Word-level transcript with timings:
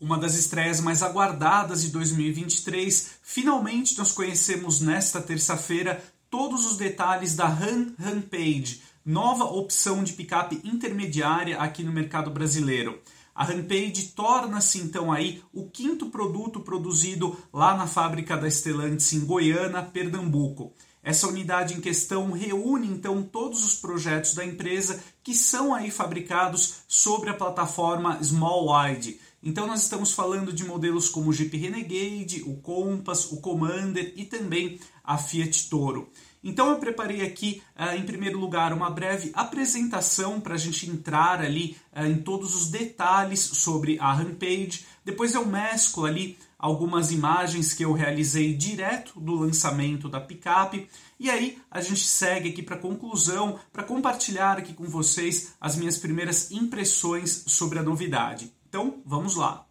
Uma 0.00 0.16
das 0.16 0.34
estreias 0.34 0.80
mais 0.80 1.02
aguardadas 1.02 1.82
de 1.82 1.90
2023, 1.90 3.10
finalmente 3.22 3.98
nós 3.98 4.10
conhecemos 4.10 4.80
nesta 4.80 5.20
terça-feira 5.20 6.02
todos 6.30 6.64
os 6.64 6.78
detalhes 6.78 7.36
da 7.36 7.46
Han 7.46 7.92
Rampage, 7.98 8.80
nova 9.04 9.44
opção 9.44 10.02
de 10.02 10.14
picape 10.14 10.58
intermediária 10.64 11.58
aqui 11.58 11.84
no 11.84 11.92
mercado 11.92 12.30
brasileiro. 12.30 12.98
A 13.34 13.44
Rampage 13.44 14.12
torna-se 14.16 14.78
então 14.78 15.12
aí 15.12 15.42
o 15.52 15.68
quinto 15.68 16.06
produto 16.06 16.60
produzido 16.60 17.38
lá 17.52 17.76
na 17.76 17.86
fábrica 17.86 18.38
da 18.38 18.50
Stellantis 18.50 19.12
em 19.12 19.26
Goiânia, 19.26 19.82
Pernambuco. 19.82 20.72
Essa 21.02 21.28
unidade 21.28 21.74
em 21.74 21.80
questão 21.80 22.30
reúne 22.30 22.86
então 22.86 23.22
todos 23.22 23.64
os 23.64 23.74
projetos 23.74 24.34
da 24.34 24.44
empresa 24.44 25.02
que 25.22 25.34
são 25.34 25.74
aí 25.74 25.90
fabricados 25.90 26.82
sobre 26.88 27.30
a 27.30 27.34
plataforma 27.34 28.22
Small 28.22 28.68
Wide 28.70 29.18
então 29.42 29.66
nós 29.66 29.82
estamos 29.82 30.12
falando 30.12 30.52
de 30.52 30.64
modelos 30.64 31.08
como 31.08 31.30
o 31.30 31.32
Jeep 31.32 31.56
Renegade, 31.56 32.42
o 32.46 32.56
Compass, 32.58 33.32
o 33.32 33.40
Commander 33.40 34.12
e 34.16 34.24
também 34.24 34.78
a 35.02 35.16
Fiat 35.16 35.68
Toro. 35.70 36.10
Então 36.42 36.70
eu 36.70 36.78
preparei 36.78 37.22
aqui, 37.22 37.62
uh, 37.78 37.94
em 37.96 38.02
primeiro 38.02 38.38
lugar, 38.38 38.72
uma 38.72 38.90
breve 38.90 39.30
apresentação 39.34 40.40
para 40.40 40.54
a 40.54 40.58
gente 40.58 40.88
entrar 40.88 41.40
ali 41.40 41.76
uh, 41.94 42.06
em 42.06 42.16
todos 42.16 42.54
os 42.54 42.68
detalhes 42.70 43.40
sobre 43.40 43.98
a 43.98 44.12
Rampage. 44.12 44.86
Depois 45.04 45.34
eu 45.34 45.44
mesclo 45.44 46.06
ali 46.06 46.38
algumas 46.58 47.10
imagens 47.10 47.74
que 47.74 47.84
eu 47.84 47.92
realizei 47.92 48.54
direto 48.54 49.18
do 49.20 49.34
lançamento 49.34 50.08
da 50.08 50.20
picape. 50.20 50.88
E 51.18 51.28
aí 51.28 51.58
a 51.70 51.80
gente 51.80 52.06
segue 52.06 52.50
aqui 52.50 52.62
para 52.62 52.76
a 52.76 52.80
conclusão, 52.80 53.58
para 53.72 53.82
compartilhar 53.82 54.58
aqui 54.58 54.72
com 54.72 54.84
vocês 54.84 55.54
as 55.60 55.76
minhas 55.76 55.98
primeiras 55.98 56.50
impressões 56.50 57.44
sobre 57.46 57.78
a 57.78 57.82
novidade. 57.82 58.52
Então, 58.70 59.02
vamos 59.04 59.34
lá. 59.34 59.66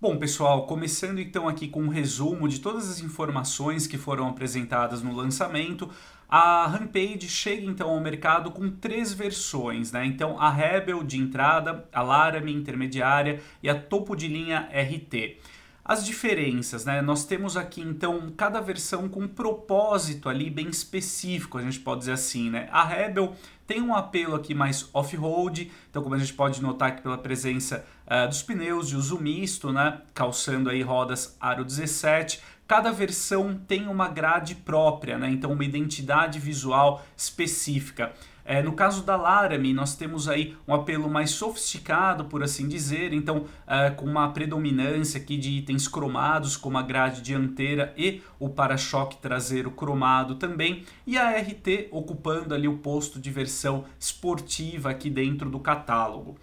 Bom, 0.00 0.16
pessoal, 0.16 0.64
começando 0.64 1.18
então 1.18 1.48
aqui 1.48 1.66
com 1.66 1.82
um 1.82 1.88
resumo 1.88 2.48
de 2.48 2.60
todas 2.60 2.88
as 2.88 3.00
informações 3.00 3.84
que 3.84 3.98
foram 3.98 4.28
apresentadas 4.28 5.02
no 5.02 5.12
lançamento, 5.12 5.90
a 6.28 6.64
Rampage 6.68 7.28
chega 7.28 7.66
então 7.66 7.90
ao 7.90 7.98
mercado 7.98 8.52
com 8.52 8.70
três 8.70 9.12
versões, 9.12 9.90
né? 9.90 10.06
Então, 10.06 10.38
a 10.38 10.50
Rebel 10.50 11.02
de 11.02 11.18
entrada, 11.18 11.88
a 11.92 12.00
Laramie 12.00 12.54
intermediária 12.54 13.42
e 13.60 13.68
a 13.68 13.74
topo 13.74 14.14
de 14.14 14.28
linha 14.28 14.68
RT. 14.72 15.36
As 15.84 16.02
diferenças, 16.02 16.86
né? 16.86 17.02
Nós 17.02 17.26
temos 17.26 17.58
aqui 17.58 17.82
então 17.82 18.32
cada 18.34 18.58
versão 18.58 19.06
com 19.06 19.20
um 19.20 19.28
propósito 19.28 20.30
ali 20.30 20.48
bem 20.48 20.68
específico, 20.68 21.58
a 21.58 21.62
gente 21.62 21.78
pode 21.78 22.00
dizer 22.00 22.12
assim, 22.12 22.48
né? 22.48 22.70
A 22.72 22.82
Rebel 22.82 23.36
tem 23.66 23.82
um 23.82 23.94
apelo 23.94 24.34
aqui 24.34 24.54
mais 24.54 24.88
off-road, 24.94 25.70
então 25.90 26.02
como 26.02 26.14
a 26.14 26.18
gente 26.18 26.32
pode 26.32 26.62
notar 26.62 26.88
aqui 26.88 27.02
pela 27.02 27.18
presença 27.18 27.84
uh, 28.06 28.26
dos 28.26 28.42
pneus 28.42 28.88
de 28.88 28.96
uso 28.96 29.20
misto, 29.20 29.72
né? 29.72 30.00
Calçando 30.14 30.70
aí 30.70 30.80
rodas 30.80 31.36
aro 31.38 31.62
17. 31.62 32.40
Cada 32.66 32.90
versão 32.90 33.60
tem 33.68 33.86
uma 33.86 34.08
grade 34.08 34.54
própria, 34.54 35.18
né? 35.18 35.28
Então 35.28 35.52
uma 35.52 35.66
identidade 35.66 36.38
visual 36.38 37.04
específica. 37.14 38.10
É, 38.44 38.62
no 38.62 38.72
caso 38.72 39.02
da 39.02 39.16
Laramie, 39.16 39.72
nós 39.72 39.96
temos 39.96 40.28
aí 40.28 40.54
um 40.68 40.74
apelo 40.74 41.08
mais 41.08 41.30
sofisticado, 41.30 42.26
por 42.26 42.42
assim 42.42 42.68
dizer, 42.68 43.14
então 43.14 43.46
é, 43.66 43.90
com 43.90 44.04
uma 44.04 44.28
predominância 44.32 45.18
aqui 45.18 45.38
de 45.38 45.50
itens 45.50 45.88
cromados, 45.88 46.56
como 46.56 46.76
a 46.76 46.82
grade 46.82 47.22
dianteira 47.22 47.94
e 47.96 48.22
o 48.38 48.50
para-choque 48.50 49.16
traseiro 49.16 49.70
cromado 49.70 50.34
também, 50.34 50.84
e 51.06 51.16
a 51.16 51.30
RT 51.30 51.88
ocupando 51.90 52.54
ali 52.54 52.68
o 52.68 52.78
posto 52.78 53.18
de 53.18 53.30
versão 53.30 53.84
esportiva 53.98 54.90
aqui 54.90 55.08
dentro 55.08 55.48
do 55.48 55.58
catálogo. 55.58 56.36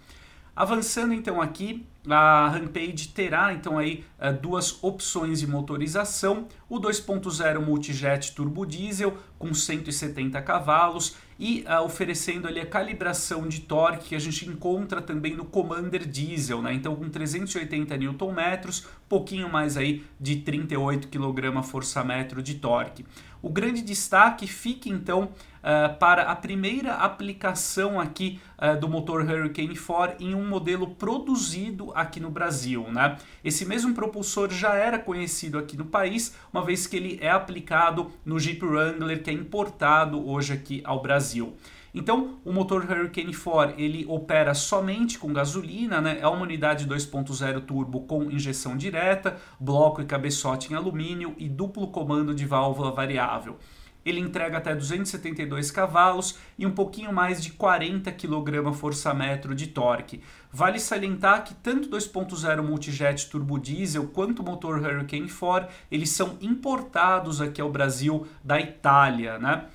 Avançando 0.54 1.14
então 1.14 1.40
aqui, 1.40 1.86
a 2.06 2.48
Rampage 2.48 3.08
terá 3.08 3.54
então 3.54 3.78
aí 3.78 4.04
eh, 4.18 4.32
duas 4.32 4.82
opções 4.82 5.40
de 5.40 5.46
motorização, 5.46 6.46
o 6.68 6.78
2.0 6.78 7.58
Multijet 7.64 8.34
Turbo 8.34 8.66
Diesel 8.66 9.16
com 9.38 9.54
170 9.54 10.42
cavalos 10.42 11.16
e 11.38 11.64
uh, 11.66 11.82
oferecendo 11.82 12.46
ali 12.46 12.60
a 12.60 12.66
calibração 12.66 13.48
de 13.48 13.62
torque 13.62 14.10
que 14.10 14.14
a 14.14 14.18
gente 14.18 14.48
encontra 14.48 15.02
também 15.02 15.34
no 15.34 15.44
Commander 15.44 16.06
Diesel, 16.06 16.62
né? 16.62 16.72
Então 16.74 16.94
com 16.94 17.08
380 17.08 17.96
Nm, 17.96 18.84
pouquinho 19.08 19.50
mais 19.50 19.76
aí 19.76 20.04
de 20.20 20.36
38 20.36 21.08
kgfm 21.08 22.42
de 22.42 22.54
torque. 22.54 23.04
O 23.42 23.50
grande 23.50 23.82
destaque 23.82 24.46
fica 24.46 24.88
então 24.88 25.30
uh, 25.62 25.96
para 25.98 26.24
a 26.24 26.36
primeira 26.36 26.94
aplicação 26.94 28.00
aqui 28.00 28.40
uh, 28.58 28.78
do 28.78 28.88
motor 28.88 29.22
Hurricane 29.22 29.76
4 29.76 30.16
em 30.24 30.34
um 30.34 30.46
modelo 30.46 30.88
produzido 30.88 31.92
aqui 31.94 32.20
no 32.20 32.30
Brasil. 32.30 32.86
Né? 32.90 33.16
Esse 33.44 33.64
mesmo 33.64 33.94
propulsor 33.94 34.50
já 34.50 34.74
era 34.74 34.98
conhecido 34.98 35.58
aqui 35.58 35.76
no 35.76 35.86
país, 35.86 36.34
uma 36.52 36.64
vez 36.64 36.86
que 36.86 36.96
ele 36.96 37.18
é 37.20 37.30
aplicado 37.30 38.10
no 38.24 38.38
Jeep 38.38 38.64
Wrangler 38.64 39.22
que 39.22 39.30
é 39.30 39.32
importado 39.32 40.28
hoje 40.28 40.52
aqui 40.52 40.82
ao 40.84 41.00
Brasil. 41.00 41.56
Então, 41.94 42.38
o 42.42 42.52
motor 42.52 42.82
Hurricane 42.90 43.34
4 43.34 43.74
ele 43.78 44.06
opera 44.08 44.54
somente 44.54 45.18
com 45.18 45.30
gasolina, 45.30 46.00
né? 46.00 46.18
é 46.20 46.26
uma 46.26 46.42
unidade 46.42 46.86
2.0 46.86 47.60
turbo 47.66 48.00
com 48.02 48.30
injeção 48.30 48.78
direta, 48.78 49.36
bloco 49.60 50.00
e 50.00 50.06
cabeçote 50.06 50.72
em 50.72 50.76
alumínio 50.76 51.34
e 51.36 51.50
duplo 51.50 51.88
comando 51.88 52.34
de 52.34 52.46
válvula 52.46 52.90
variável. 52.90 53.58
Ele 54.04 54.20
entrega 54.20 54.58
até 54.58 54.74
272 54.74 55.70
cavalos 55.70 56.38
e 56.58 56.66
um 56.66 56.70
pouquinho 56.70 57.12
mais 57.12 57.42
de 57.42 57.52
40 57.52 58.10
kgfm 58.12 59.54
de 59.54 59.66
torque. 59.68 60.20
Vale 60.52 60.78
salientar 60.78 61.44
que 61.44 61.54
tanto 61.54 61.88
2.0 61.88 62.62
multijet 62.62 63.28
turbo 63.28 63.58
diesel 63.58 64.08
quanto 64.08 64.40
o 64.40 64.44
motor 64.44 64.78
Hurricane 64.78 65.30
4, 65.30 65.68
eles 65.90 66.10
são 66.10 66.36
importados 66.40 67.40
aqui 67.40 67.60
ao 67.60 67.70
Brasil 67.70 68.26
da 68.42 68.60
Itália, 68.60 69.38
né? 69.38 69.66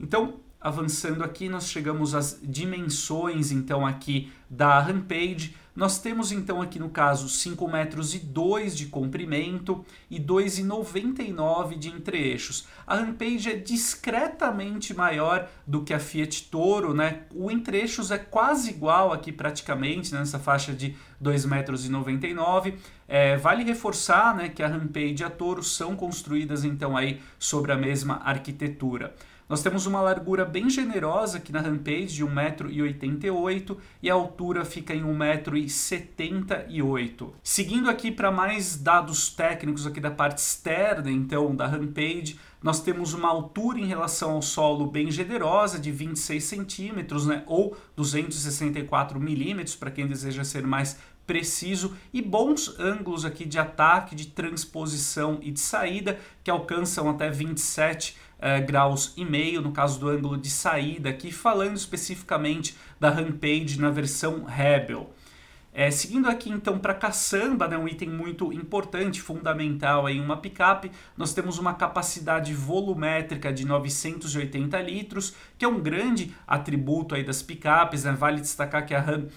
Então, 0.00 0.40
avançando 0.60 1.22
aqui, 1.22 1.48
nós 1.48 1.68
chegamos 1.68 2.14
às 2.14 2.38
dimensões 2.42 3.52
então 3.52 3.86
aqui 3.86 4.32
da 4.50 4.80
Rampage. 4.80 5.54
Nós 5.78 6.00
temos 6.00 6.32
então 6.32 6.60
aqui 6.60 6.76
no 6.80 6.90
caso 6.90 7.28
5 7.28 7.68
metros 7.68 8.12
e 8.12 8.18
2 8.18 8.76
de 8.76 8.86
comprimento 8.86 9.84
e 10.10 10.18
2,99 10.18 11.78
de 11.78 11.88
entre-eixos. 11.88 12.66
A 12.84 12.96
Rampage 12.96 13.48
é 13.48 13.54
discretamente 13.54 14.92
maior 14.92 15.48
do 15.64 15.84
que 15.84 15.94
a 15.94 16.00
Fiat 16.00 16.50
Toro, 16.50 16.92
né? 16.92 17.20
O 17.32 17.48
entre-eixos 17.48 18.10
é 18.10 18.18
quase 18.18 18.70
igual 18.70 19.12
aqui 19.12 19.30
praticamente, 19.30 20.12
né? 20.12 20.18
nessa 20.18 20.40
faixa 20.40 20.72
de 20.72 20.96
2 21.20 21.44
metros 21.44 21.86
e 21.86 21.88
99. 21.88 22.74
É, 23.06 23.36
vale 23.36 23.62
reforçar 23.62 24.34
né, 24.34 24.48
que 24.48 24.64
a 24.64 24.66
Rampage 24.66 25.22
e 25.22 25.24
a 25.24 25.30
Toro 25.30 25.62
são 25.62 25.94
construídas 25.94 26.64
então 26.64 26.96
aí 26.96 27.20
sobre 27.38 27.70
a 27.70 27.76
mesma 27.76 28.16
arquitetura. 28.24 29.14
Nós 29.48 29.62
temos 29.62 29.86
uma 29.86 30.02
largura 30.02 30.44
bem 30.44 30.68
generosa 30.68 31.38
aqui 31.38 31.50
na 31.50 31.62
Rampage 31.62 32.08
de 32.08 32.22
1,88m 32.22 33.78
e 34.02 34.10
a 34.10 34.14
altura 34.14 34.62
fica 34.62 34.94
em 34.94 35.02
1,78m. 35.02 37.30
Seguindo 37.42 37.88
aqui 37.88 38.12
para 38.12 38.30
mais 38.30 38.76
dados 38.76 39.30
técnicos 39.30 39.86
aqui 39.86 40.00
da 40.00 40.10
parte 40.10 40.36
externa, 40.36 41.10
então, 41.10 41.56
da 41.56 41.66
Rampage, 41.66 42.38
nós 42.62 42.82
temos 42.82 43.14
uma 43.14 43.28
altura 43.28 43.78
em 43.78 43.86
relação 43.86 44.32
ao 44.32 44.42
solo 44.42 44.86
bem 44.86 45.10
generosa 45.10 45.78
de 45.78 45.90
26 45.90 46.44
centímetros, 46.44 47.26
né, 47.26 47.42
ou 47.46 47.74
264 47.96 49.18
milímetros 49.18 49.74
para 49.74 49.90
quem 49.90 50.06
deseja 50.06 50.44
ser 50.44 50.66
mais 50.66 50.98
preciso 51.28 51.94
e 52.10 52.22
bons 52.22 52.80
ângulos 52.80 53.26
aqui 53.26 53.44
de 53.44 53.58
ataque, 53.58 54.16
de 54.16 54.28
transposição 54.28 55.38
e 55.42 55.50
de 55.50 55.60
saída 55.60 56.18
que 56.42 56.50
alcançam 56.50 57.06
até 57.10 57.28
27 57.28 58.16
uh, 58.38 58.66
graus 58.66 59.12
e 59.14 59.26
meio 59.26 59.60
no 59.60 59.70
caso 59.70 60.00
do 60.00 60.08
ângulo 60.08 60.38
de 60.38 60.48
saída 60.48 61.10
aqui, 61.10 61.30
falando 61.30 61.76
especificamente 61.76 62.74
da 62.98 63.10
Rampage 63.10 63.78
na 63.78 63.90
versão 63.90 64.44
Rebel. 64.44 65.12
É, 65.80 65.92
seguindo 65.92 66.28
aqui 66.28 66.50
então 66.50 66.76
para 66.76 66.92
caçamba, 66.92 67.68
né, 67.68 67.78
um 67.78 67.86
item 67.86 68.08
muito 68.08 68.52
importante, 68.52 69.20
fundamental 69.20 70.08
em 70.08 70.20
uma 70.20 70.36
picape, 70.36 70.90
nós 71.16 71.32
temos 71.32 71.56
uma 71.56 71.72
capacidade 71.72 72.52
volumétrica 72.52 73.52
de 73.52 73.64
980 73.64 74.80
litros, 74.80 75.36
que 75.56 75.64
é 75.64 75.68
um 75.68 75.78
grande 75.78 76.34
atributo 76.46 77.14
aí 77.14 77.22
das 77.22 77.42
picapes. 77.42 78.02
Né? 78.02 78.10
Vale 78.10 78.40
destacar 78.40 78.84
que 78.84 78.92
a 78.92 79.00
Ram 79.00 79.28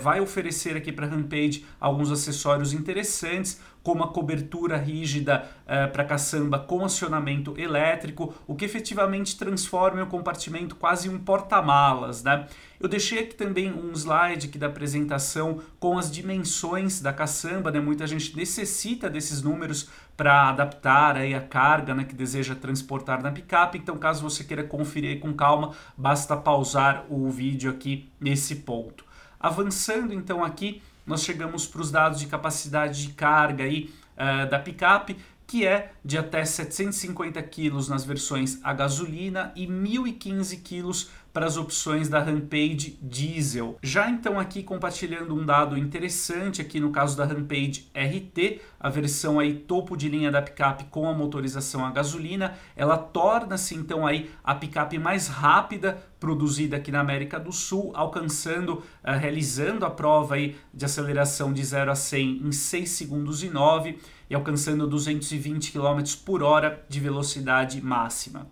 vai 0.00 0.20
oferecer 0.20 0.76
aqui 0.76 0.90
para 0.90 1.06
a 1.06 1.08
Rampage 1.08 1.64
alguns 1.78 2.10
acessórios 2.10 2.72
interessantes, 2.72 3.60
como 3.82 4.02
a 4.02 4.08
cobertura 4.08 4.76
rígida 4.76 5.48
é, 5.66 5.86
para 5.86 6.04
caçamba 6.04 6.58
com 6.58 6.84
acionamento 6.84 7.58
elétrico, 7.58 8.34
o 8.46 8.54
que 8.54 8.64
efetivamente 8.64 9.38
transforma 9.38 10.02
o 10.02 10.06
compartimento 10.06 10.76
quase 10.76 11.08
em 11.08 11.10
um 11.10 11.18
porta-malas. 11.18 12.22
Né? 12.22 12.46
Eu 12.78 12.88
deixei 12.88 13.20
aqui 13.20 13.34
também 13.34 13.72
um 13.72 13.92
slide 13.92 14.46
aqui 14.46 14.58
da 14.58 14.66
apresentação 14.66 15.60
com 15.80 15.98
as 15.98 16.10
dimensões 16.10 17.00
da 17.00 17.12
caçamba, 17.12 17.70
né? 17.70 17.80
muita 17.80 18.06
gente 18.06 18.36
necessita 18.36 19.08
desses 19.08 19.42
números 19.42 19.88
para 20.16 20.48
adaptar 20.48 21.16
aí 21.16 21.32
a 21.32 21.40
carga 21.40 21.94
né, 21.94 22.04
que 22.04 22.14
deseja 22.14 22.54
transportar 22.54 23.22
na 23.22 23.30
picape, 23.30 23.78
então 23.78 23.96
caso 23.96 24.20
você 24.20 24.42
queira 24.42 24.64
conferir 24.64 25.20
com 25.20 25.32
calma, 25.32 25.72
basta 25.96 26.36
pausar 26.36 27.06
o 27.08 27.30
vídeo 27.30 27.70
aqui 27.70 28.10
nesse 28.20 28.56
ponto. 28.56 29.07
Avançando 29.40 30.12
então 30.12 30.44
aqui, 30.44 30.82
nós 31.06 31.22
chegamos 31.22 31.66
para 31.66 31.80
os 31.80 31.90
dados 31.90 32.18
de 32.20 32.26
capacidade 32.26 33.06
de 33.06 33.12
carga 33.14 33.64
aí, 33.64 33.90
uh, 34.14 34.48
da 34.50 34.58
picape, 34.58 35.16
que 35.46 35.66
é 35.66 35.92
de 36.04 36.18
até 36.18 36.44
750 36.44 37.42
kg 37.42 37.88
nas 37.88 38.04
versões 38.04 38.58
a 38.62 38.72
gasolina 38.74 39.50
e 39.56 39.66
1.015 39.66 40.62
kg 40.62 41.08
para 41.32 41.46
as 41.46 41.56
opções 41.56 42.08
da 42.08 42.20
Rampage 42.20 42.98
Diesel. 43.02 43.78
Já 43.82 44.10
então 44.10 44.38
aqui 44.38 44.62
compartilhando 44.62 45.34
um 45.34 45.44
dado 45.44 45.76
interessante 45.76 46.60
aqui 46.60 46.80
no 46.80 46.90
caso 46.90 47.16
da 47.16 47.24
Rampage 47.24 47.90
RT, 47.94 48.60
a 48.80 48.88
versão 48.88 49.38
aí 49.38 49.54
topo 49.54 49.96
de 49.96 50.08
linha 50.08 50.30
da 50.30 50.42
picape 50.42 50.84
com 50.84 51.08
a 51.08 51.12
motorização 51.12 51.84
a 51.84 51.90
gasolina, 51.90 52.54
ela 52.74 52.96
torna-se 52.96 53.74
então 53.74 54.06
aí 54.06 54.30
a 54.42 54.54
picape 54.54 54.98
mais 54.98 55.28
rápida 55.28 55.98
produzida 56.18 56.76
aqui 56.76 56.90
na 56.90 57.00
América 57.00 57.38
do 57.38 57.52
Sul, 57.52 57.92
alcançando, 57.94 58.74
uh, 59.04 59.18
realizando 59.18 59.86
a 59.86 59.90
prova 59.90 60.34
aí 60.34 60.56
de 60.74 60.84
aceleração 60.84 61.52
de 61.52 61.64
0 61.64 61.90
a 61.90 61.94
100 61.94 62.42
em 62.44 62.52
6 62.52 62.90
segundos 62.90 63.42
e 63.42 63.48
9 63.48 63.98
e 64.28 64.34
alcançando 64.34 64.86
220 64.86 65.72
km 65.72 66.02
por 66.24 66.42
hora 66.42 66.84
de 66.88 67.00
velocidade 67.00 67.80
máxima. 67.80 68.46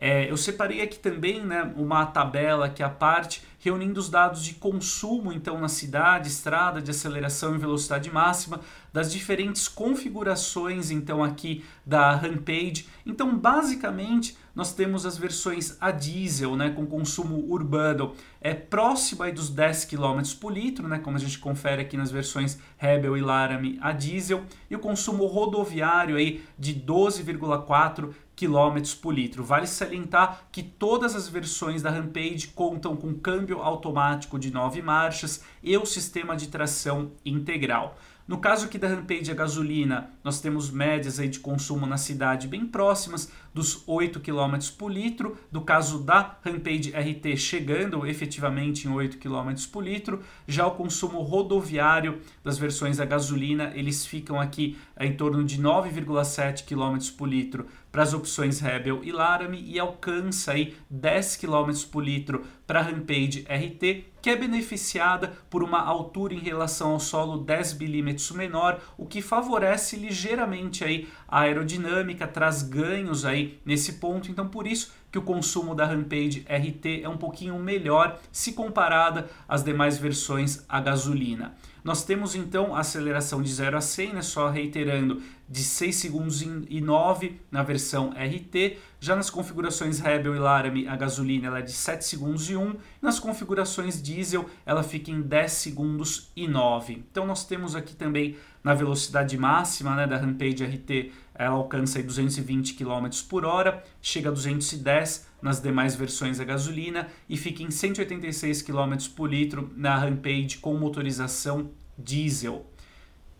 É, 0.00 0.30
eu 0.30 0.36
separei 0.36 0.80
aqui 0.80 0.96
também 0.96 1.44
né, 1.44 1.72
uma 1.76 2.06
tabela 2.06 2.66
aqui 2.66 2.82
à 2.84 2.88
parte, 2.88 3.42
reunindo 3.58 3.98
os 3.98 4.08
dados 4.08 4.44
de 4.44 4.54
consumo 4.54 5.32
então 5.32 5.60
na 5.60 5.68
cidade, 5.68 6.28
estrada, 6.28 6.80
de 6.80 6.92
aceleração 6.92 7.56
e 7.56 7.58
velocidade 7.58 8.08
máxima, 8.08 8.60
das 8.92 9.12
diferentes 9.12 9.66
configurações 9.66 10.92
então 10.92 11.24
aqui 11.24 11.64
da 11.84 12.14
Rampage. 12.14 12.86
Então, 13.04 13.36
basicamente, 13.36 14.38
nós 14.58 14.72
temos 14.72 15.06
as 15.06 15.16
versões 15.16 15.76
a 15.80 15.92
diesel, 15.92 16.56
né, 16.56 16.70
com 16.70 16.84
consumo 16.84 17.46
urbano 17.48 18.12
é 18.40 18.52
próximo 18.52 19.22
aí 19.22 19.30
dos 19.30 19.50
10 19.50 19.84
km 19.84 20.20
por 20.40 20.52
litro, 20.52 20.88
né, 20.88 20.98
como 20.98 21.16
a 21.16 21.20
gente 21.20 21.38
confere 21.38 21.82
aqui 21.82 21.96
nas 21.96 22.10
versões 22.10 22.58
Rebel 22.76 23.16
e 23.16 23.20
Laramie 23.20 23.78
a 23.80 23.92
diesel, 23.92 24.42
e 24.68 24.74
o 24.74 24.80
consumo 24.80 25.26
rodoviário 25.26 26.16
aí 26.16 26.42
de 26.58 26.74
12,4 26.74 28.12
km 28.34 28.96
por 29.00 29.14
litro. 29.14 29.44
Vale 29.44 29.68
salientar 29.68 30.48
que 30.50 30.64
todas 30.64 31.14
as 31.14 31.28
versões 31.28 31.80
da 31.80 31.90
Rampage 31.90 32.48
contam 32.48 32.96
com 32.96 33.14
câmbio 33.14 33.62
automático 33.62 34.40
de 34.40 34.50
9 34.50 34.82
marchas 34.82 35.44
e 35.62 35.76
o 35.76 35.86
sistema 35.86 36.34
de 36.34 36.48
tração 36.48 37.12
integral. 37.24 37.96
No 38.28 38.36
caso 38.36 38.66
aqui 38.66 38.76
da 38.76 38.88
Rampage 38.88 39.30
a 39.30 39.34
gasolina, 39.34 40.10
nós 40.22 40.38
temos 40.38 40.70
médias 40.70 41.18
aí 41.18 41.28
de 41.28 41.40
consumo 41.40 41.86
na 41.86 41.96
cidade 41.96 42.46
bem 42.46 42.66
próximas 42.66 43.32
dos 43.52 43.82
8 43.86 44.20
km 44.20 44.56
por 44.76 44.90
litro. 44.90 45.36
Do 45.50 45.60
caso 45.60 46.02
da 46.02 46.38
Rampage 46.44 46.92
RT 46.92 47.36
chegando 47.36 48.06
efetivamente 48.06 48.86
em 48.86 48.90
8 48.90 49.18
km 49.18 49.54
por 49.72 49.84
litro. 49.84 50.22
Já 50.46 50.66
o 50.66 50.72
consumo 50.72 51.22
rodoviário 51.22 52.20
das 52.44 52.58
versões 52.58 53.00
a 53.00 53.04
gasolina, 53.04 53.72
eles 53.74 54.06
ficam 54.06 54.40
aqui 54.40 54.76
em 54.98 55.12
torno 55.12 55.44
de 55.44 55.60
9,7 55.60 56.64
km 56.64 57.16
por 57.16 57.28
litro 57.28 57.66
para 57.90 58.02
as 58.02 58.12
opções 58.12 58.60
Rebel 58.60 59.02
e 59.02 59.10
Laramie 59.10 59.64
e 59.64 59.78
alcança 59.78 60.52
aí 60.52 60.76
10 60.90 61.36
km 61.36 61.72
por 61.90 62.04
litro 62.04 62.44
para 62.66 62.80
a 62.80 62.82
Rampage 62.82 63.46
RT, 63.48 64.04
que 64.20 64.30
é 64.30 64.36
beneficiada 64.36 65.32
por 65.48 65.62
uma 65.62 65.80
altura 65.80 66.34
em 66.34 66.38
relação 66.38 66.92
ao 66.92 67.00
solo 67.00 67.38
10 67.38 67.78
milímetros 67.78 68.30
menor, 68.32 68.80
o 68.96 69.06
que 69.06 69.22
favorece 69.22 69.96
ligeiramente 69.96 70.84
aí 70.84 71.08
a 71.28 71.40
aerodinâmica, 71.40 72.26
traz 72.26 72.62
ganhos 72.62 73.24
aí 73.24 73.60
nesse 73.64 73.94
ponto. 73.94 74.30
Então, 74.30 74.48
por 74.48 74.66
isso 74.66 74.92
que 75.12 75.18
o 75.18 75.22
consumo 75.22 75.74
da 75.74 75.84
Rampage 75.84 76.46
RT 76.48 77.02
é 77.02 77.08
um 77.08 77.18
pouquinho 77.18 77.58
melhor 77.58 78.18
se 78.32 78.52
comparada 78.52 79.28
às 79.46 79.62
demais 79.62 79.98
versões 79.98 80.64
a 80.68 80.80
gasolina. 80.80 81.54
Nós 81.84 82.04
temos 82.04 82.34
então 82.34 82.74
a 82.74 82.80
aceleração 82.80 83.42
de 83.42 83.52
0 83.52 83.76
a 83.76 83.80
100, 83.80 84.12
né, 84.14 84.22
só 84.22 84.48
reiterando, 84.48 85.22
de 85.48 85.62
6 85.62 85.96
segundos 85.96 86.42
e 86.42 86.80
9 86.80 87.40
na 87.50 87.62
versão 87.62 88.10
RT. 88.10 88.78
Já 89.00 89.16
nas 89.16 89.30
configurações 89.30 89.98
Rebel 89.98 90.34
e 90.34 90.38
Laramie, 90.38 90.88
a 90.88 90.96
gasolina 90.96 91.46
ela 91.46 91.60
é 91.60 91.62
de 91.62 91.72
7 91.72 92.04
segundos 92.04 92.50
e 92.50 92.56
1. 92.56 92.74
Nas 93.00 93.18
configurações 93.18 94.02
diesel, 94.02 94.48
ela 94.66 94.82
fica 94.82 95.10
em 95.10 95.22
10 95.22 95.52
segundos 95.52 96.30
e 96.36 96.46
9. 96.46 97.04
Então 97.10 97.26
nós 97.26 97.44
temos 97.44 97.74
aqui 97.74 97.94
também 97.94 98.36
na 98.62 98.74
velocidade 98.74 99.38
máxima 99.38 99.94
né, 99.94 100.06
da 100.06 100.16
Rampage 100.16 100.64
RT, 100.64 101.12
ela 101.34 101.54
alcança 101.54 102.02
220 102.02 102.74
km 102.74 103.08
por 103.28 103.44
hora, 103.44 103.82
chega 104.02 104.28
a 104.28 104.32
210 104.32 105.27
nas 105.40 105.60
demais 105.60 105.94
versões 105.94 106.40
a 106.40 106.44
gasolina 106.44 107.08
e 107.28 107.36
fica 107.36 107.62
em 107.62 107.70
186 107.70 108.62
km 108.62 108.96
por 109.14 109.30
litro 109.30 109.72
na 109.76 109.96
Rampage 109.96 110.58
com 110.58 110.74
motorização 110.74 111.70
diesel. 111.96 112.66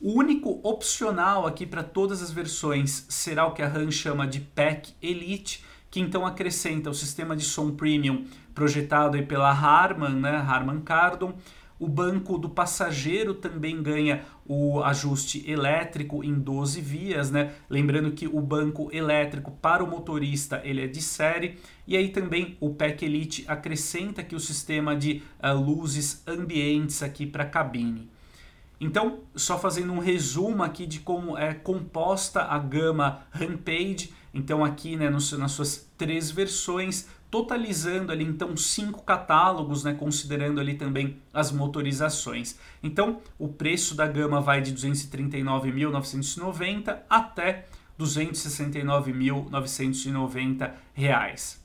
O 0.00 0.12
único 0.12 0.60
opcional 0.62 1.46
aqui 1.46 1.66
para 1.66 1.82
todas 1.82 2.22
as 2.22 2.30
versões 2.30 3.06
será 3.08 3.46
o 3.46 3.52
que 3.52 3.62
a 3.62 3.68
RAM 3.68 3.90
chama 3.90 4.26
de 4.26 4.40
Pack 4.40 4.94
Elite, 5.02 5.64
que 5.90 5.98
então 5.98 6.26
acrescenta 6.26 6.90
o 6.90 6.94
sistema 6.94 7.34
de 7.34 7.42
som 7.42 7.72
premium 7.72 8.26
projetado 8.54 9.16
aí 9.16 9.24
pela 9.24 9.50
Harman, 9.50 10.10
né, 10.10 10.36
Harman 10.36 10.80
Kardon, 10.82 11.34
o 11.78 11.86
banco 11.86 12.36
do 12.38 12.48
passageiro 12.48 13.34
também 13.34 13.82
ganha 13.82 14.24
o 14.46 14.82
ajuste 14.82 15.48
elétrico 15.48 16.24
em 16.24 16.34
12 16.34 16.80
vias, 16.80 17.30
né? 17.30 17.52
Lembrando 17.70 18.10
que 18.12 18.26
o 18.26 18.40
banco 18.40 18.88
elétrico 18.92 19.52
para 19.52 19.84
o 19.84 19.86
motorista 19.86 20.60
ele 20.64 20.82
é 20.82 20.86
de 20.86 21.00
série. 21.00 21.58
E 21.86 21.96
aí 21.96 22.08
também 22.08 22.56
o 22.60 22.70
PEC 22.70 23.04
Elite 23.04 23.44
acrescenta 23.46 24.22
aqui 24.22 24.34
o 24.34 24.40
sistema 24.40 24.96
de 24.96 25.22
uh, 25.42 25.54
luzes 25.54 26.22
ambientes 26.26 27.02
aqui 27.02 27.26
para 27.26 27.44
a 27.44 27.48
cabine. 27.48 28.10
Então, 28.80 29.20
só 29.34 29.58
fazendo 29.58 29.92
um 29.92 29.98
resumo 29.98 30.62
aqui 30.62 30.86
de 30.86 31.00
como 31.00 31.36
é 31.36 31.52
composta 31.52 32.42
a 32.42 32.58
gama 32.58 33.22
Rampage. 33.30 34.12
Então 34.32 34.64
aqui 34.64 34.94
né, 34.94 35.10
nas 35.10 35.52
suas 35.52 35.90
três 35.96 36.30
versões, 36.30 37.08
totalizando 37.30 38.10
ali 38.10 38.24
então 38.24 38.56
cinco 38.56 39.02
catálogos, 39.02 39.84
né, 39.84 39.92
considerando 39.94 40.58
ali 40.60 40.74
também 40.74 41.18
as 41.32 41.52
motorizações. 41.52 42.56
Então, 42.82 43.20
o 43.38 43.46
preço 43.48 43.94
da 43.94 44.06
gama 44.06 44.40
vai 44.40 44.62
de 44.62 44.74
239.990 44.74 46.98
até 47.08 47.66
269.990 47.98 50.72
reais. 50.94 51.62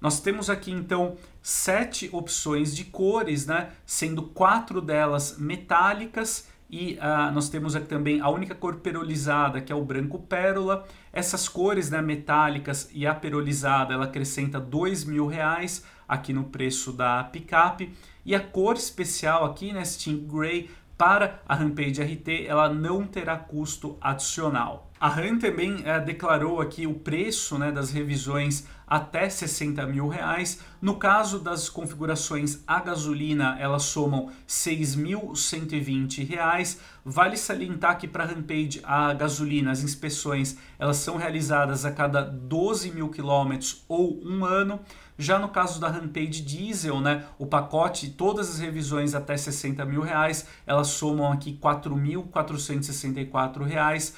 Nós 0.00 0.20
temos 0.20 0.48
aqui 0.50 0.72
então 0.72 1.16
sete 1.40 2.10
opções 2.12 2.74
de 2.74 2.82
cores, 2.84 3.46
né, 3.46 3.70
sendo 3.86 4.22
quatro 4.22 4.80
delas 4.80 5.38
metálicas 5.38 6.48
e 6.72 6.94
uh, 6.94 7.30
nós 7.34 7.50
temos 7.50 7.76
aqui 7.76 7.86
também 7.86 8.22
a 8.22 8.30
única 8.30 8.54
cor 8.54 8.76
perolizada, 8.76 9.60
que 9.60 9.70
é 9.70 9.74
o 9.74 9.84
branco 9.84 10.18
pérola. 10.18 10.86
Essas 11.12 11.46
cores 11.46 11.90
né, 11.90 12.00
metálicas 12.00 12.88
e 12.94 13.06
a 13.06 13.14
perolizada, 13.14 13.92
ela 13.92 14.06
acrescenta 14.06 14.58
dois 14.58 15.04
mil 15.04 15.26
reais 15.26 15.84
aqui 16.08 16.32
no 16.32 16.44
preço 16.44 16.90
da 16.90 17.22
picape. 17.24 17.92
E 18.24 18.34
a 18.34 18.40
cor 18.40 18.76
especial 18.76 19.44
aqui, 19.44 19.70
né, 19.70 19.84
Steam 19.84 20.20
Gray, 20.20 20.70
para 20.96 21.42
a 21.46 21.54
Rampage 21.54 22.02
RT, 22.02 22.46
ela 22.46 22.72
não 22.72 23.06
terá 23.06 23.36
custo 23.36 23.98
adicional. 24.00 24.90
A 24.98 25.08
RAM 25.08 25.38
também 25.38 25.82
é, 25.84 26.00
declarou 26.00 26.60
aqui 26.60 26.86
o 26.86 26.94
preço 26.94 27.58
né, 27.58 27.70
das 27.70 27.90
revisões 27.90 28.66
até 28.92 29.26
60 29.26 29.86
mil 29.86 30.06
reais. 30.06 30.60
No 30.78 30.96
caso 30.96 31.38
das 31.38 31.70
configurações 31.70 32.62
a 32.66 32.78
gasolina, 32.78 33.56
elas 33.58 33.84
somam 33.84 34.30
6.120 34.46 36.28
reais. 36.28 36.78
Vale 37.02 37.38
salientar 37.38 37.96
que 37.96 38.06
para 38.06 38.26
Rampage 38.26 38.82
a 38.84 39.14
gasolina, 39.14 39.70
as 39.70 39.82
inspeções, 39.82 40.58
elas 40.78 40.98
são 40.98 41.16
realizadas 41.16 41.86
a 41.86 41.90
cada 41.90 42.20
12 42.20 42.90
mil 42.90 43.08
quilômetros 43.08 43.82
ou 43.88 44.20
um 44.22 44.44
ano. 44.44 44.78
Já 45.16 45.38
no 45.38 45.48
caso 45.48 45.80
da 45.80 45.88
Rampage 45.88 46.42
Diesel, 46.42 47.00
né, 47.00 47.24
o 47.38 47.46
pacote, 47.46 48.10
todas 48.10 48.50
as 48.50 48.58
revisões 48.58 49.14
até 49.14 49.38
60 49.38 49.86
mil 49.86 50.02
reais, 50.02 50.46
elas 50.66 50.88
somam 50.88 51.32
aqui 51.32 51.58
4.464 51.62 53.62
reais. 53.62 54.14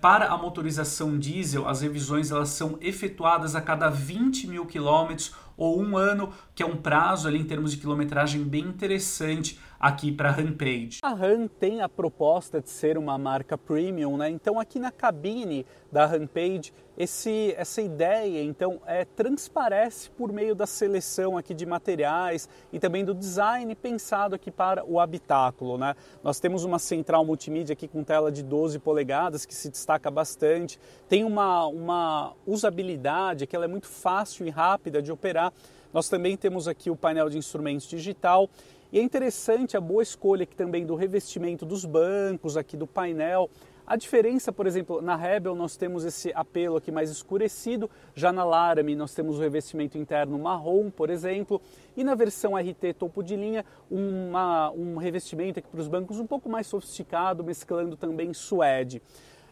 Para 0.00 0.26
a 0.26 0.38
motorização 0.38 1.18
diesel, 1.18 1.66
as 1.68 1.80
revisões 1.80 2.30
elas 2.30 2.50
são 2.50 2.78
efetuadas 2.80 3.56
a 3.56 3.60
cada 3.60 3.88
20 3.88 4.46
mil 4.46 4.66
quilômetros 4.66 5.34
ou 5.56 5.80
um 5.80 5.96
ano, 5.96 6.30
que 6.54 6.62
é 6.62 6.66
um 6.66 6.76
prazo 6.76 7.26
ali 7.26 7.38
em 7.38 7.44
termos 7.44 7.72
de 7.72 7.78
quilometragem 7.78 8.42
bem 8.44 8.64
interessante 8.64 9.58
aqui 9.84 10.10
para 10.10 10.30
a 10.30 10.32
Rampage. 10.32 11.00
A 11.02 11.12
Ram 11.12 11.46
tem 11.46 11.82
a 11.82 11.88
proposta 11.90 12.58
de 12.58 12.70
ser 12.70 12.96
uma 12.96 13.18
marca 13.18 13.58
premium, 13.58 14.16
né? 14.16 14.30
Então 14.30 14.58
aqui 14.58 14.78
na 14.78 14.90
cabine 14.90 15.66
da 15.92 16.06
Rampage, 16.06 16.72
esse, 16.96 17.54
essa 17.54 17.82
ideia 17.82 18.42
então 18.42 18.80
é, 18.86 19.04
transparece 19.04 20.08
por 20.08 20.32
meio 20.32 20.54
da 20.54 20.66
seleção 20.66 21.36
aqui 21.36 21.52
de 21.52 21.66
materiais 21.66 22.48
e 22.72 22.80
também 22.80 23.04
do 23.04 23.12
design 23.12 23.74
pensado 23.74 24.34
aqui 24.34 24.50
para 24.50 24.82
o 24.86 24.98
habitáculo, 24.98 25.76
né? 25.76 25.94
Nós 26.22 26.40
temos 26.40 26.64
uma 26.64 26.78
central 26.78 27.22
multimídia 27.22 27.74
aqui 27.74 27.86
com 27.86 28.02
tela 28.02 28.32
de 28.32 28.42
12 28.42 28.78
polegadas 28.78 29.44
que 29.44 29.54
se 29.54 29.68
destaca 29.68 30.10
bastante, 30.10 30.80
tem 31.10 31.24
uma, 31.24 31.66
uma 31.66 32.32
usabilidade 32.46 33.46
que 33.46 33.54
ela 33.54 33.66
é 33.66 33.68
muito 33.68 33.86
fácil 33.86 34.46
e 34.46 34.50
rápida 34.50 35.02
de 35.02 35.12
operar. 35.12 35.52
Nós 35.94 36.08
também 36.08 36.36
temos 36.36 36.66
aqui 36.66 36.90
o 36.90 36.96
painel 36.96 37.30
de 37.30 37.38
instrumentos 37.38 37.86
digital 37.86 38.50
e 38.94 38.98
é 39.00 39.02
interessante 39.02 39.76
a 39.76 39.80
boa 39.80 40.04
escolha 40.04 40.44
aqui 40.44 40.54
também 40.54 40.86
do 40.86 40.94
revestimento 40.94 41.66
dos 41.66 41.84
bancos, 41.84 42.56
aqui 42.56 42.76
do 42.76 42.86
painel. 42.86 43.50
A 43.84 43.96
diferença, 43.96 44.52
por 44.52 44.68
exemplo, 44.68 45.02
na 45.02 45.16
Rebel 45.16 45.56
nós 45.56 45.76
temos 45.76 46.04
esse 46.04 46.32
apelo 46.32 46.76
aqui 46.76 46.92
mais 46.92 47.10
escurecido, 47.10 47.90
já 48.14 48.32
na 48.32 48.44
Laramie 48.44 48.94
nós 48.94 49.12
temos 49.12 49.36
o 49.36 49.40
revestimento 49.40 49.98
interno 49.98 50.38
marrom, 50.38 50.92
por 50.92 51.10
exemplo, 51.10 51.60
e 51.96 52.04
na 52.04 52.14
versão 52.14 52.54
RT 52.54 52.94
topo 52.96 53.20
de 53.20 53.34
linha 53.34 53.64
uma, 53.90 54.70
um 54.70 54.94
revestimento 54.94 55.58
aqui 55.58 55.68
para 55.68 55.80
os 55.80 55.88
bancos 55.88 56.20
um 56.20 56.26
pouco 56.26 56.48
mais 56.48 56.68
sofisticado, 56.68 57.42
mesclando 57.42 57.96
também 57.96 58.32
suede. 58.32 59.02